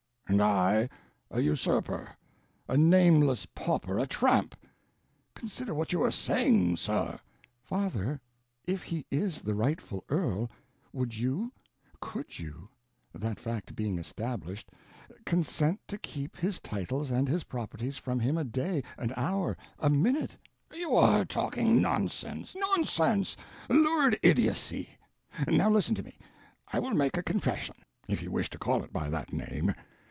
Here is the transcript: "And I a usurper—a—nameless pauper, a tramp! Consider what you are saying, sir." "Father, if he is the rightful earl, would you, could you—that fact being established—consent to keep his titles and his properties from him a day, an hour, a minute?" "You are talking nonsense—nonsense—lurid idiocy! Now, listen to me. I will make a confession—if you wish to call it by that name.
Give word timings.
"And 0.27 0.39
I 0.41 0.87
a 1.29 1.39
usurper—a—nameless 1.41 3.45
pauper, 3.53 3.99
a 3.99 4.07
tramp! 4.07 4.55
Consider 5.35 5.73
what 5.75 5.91
you 5.91 6.01
are 6.03 6.09
saying, 6.11 6.77
sir." 6.77 7.19
"Father, 7.61 8.21
if 8.65 8.81
he 8.81 9.05
is 9.11 9.41
the 9.41 9.53
rightful 9.53 10.05
earl, 10.07 10.49
would 10.93 11.17
you, 11.17 11.51
could 11.99 12.39
you—that 12.39 13.41
fact 13.41 13.75
being 13.75 13.99
established—consent 13.99 15.81
to 15.89 15.97
keep 15.97 16.37
his 16.37 16.61
titles 16.61 17.11
and 17.11 17.27
his 17.27 17.43
properties 17.43 17.97
from 17.97 18.17
him 18.17 18.37
a 18.37 18.45
day, 18.45 18.83
an 18.97 19.11
hour, 19.17 19.57
a 19.79 19.89
minute?" 19.89 20.37
"You 20.73 20.95
are 20.95 21.25
talking 21.25 21.81
nonsense—nonsense—lurid 21.81 24.17
idiocy! 24.23 24.97
Now, 25.49 25.69
listen 25.69 25.93
to 25.95 26.03
me. 26.03 26.17
I 26.71 26.79
will 26.79 26.91
make 26.93 27.17
a 27.17 27.21
confession—if 27.23 28.23
you 28.23 28.31
wish 28.31 28.49
to 28.51 28.57
call 28.57 28.81
it 28.85 28.93
by 28.93 29.09
that 29.09 29.33
name. 29.33 29.75